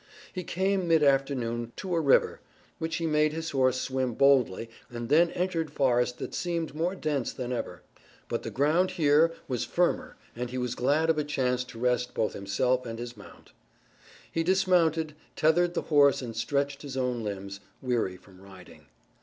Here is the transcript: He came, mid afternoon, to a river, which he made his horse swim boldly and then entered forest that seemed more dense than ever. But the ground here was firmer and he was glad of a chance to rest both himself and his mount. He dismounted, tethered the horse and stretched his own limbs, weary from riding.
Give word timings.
He 0.33 0.43
came, 0.43 0.87
mid 0.87 1.03
afternoon, 1.03 1.73
to 1.75 1.93
a 1.93 1.99
river, 1.99 2.39
which 2.79 2.95
he 2.95 3.05
made 3.05 3.33
his 3.33 3.51
horse 3.51 3.79
swim 3.79 4.15
boldly 4.15 4.67
and 4.89 5.09
then 5.09 5.29
entered 5.33 5.69
forest 5.71 6.17
that 6.17 6.33
seemed 6.33 6.73
more 6.73 6.95
dense 6.95 7.31
than 7.31 7.53
ever. 7.53 7.83
But 8.27 8.41
the 8.41 8.49
ground 8.49 8.89
here 8.89 9.31
was 9.47 9.63
firmer 9.63 10.15
and 10.35 10.49
he 10.49 10.57
was 10.57 10.73
glad 10.73 11.11
of 11.11 11.19
a 11.19 11.23
chance 11.23 11.63
to 11.65 11.77
rest 11.77 12.15
both 12.15 12.33
himself 12.33 12.83
and 12.83 12.97
his 12.97 13.15
mount. 13.15 13.51
He 14.31 14.41
dismounted, 14.41 15.13
tethered 15.35 15.75
the 15.75 15.83
horse 15.83 16.23
and 16.23 16.35
stretched 16.35 16.81
his 16.81 16.97
own 16.97 17.21
limbs, 17.23 17.59
weary 17.79 18.17
from 18.17 18.41
riding. 18.41 18.87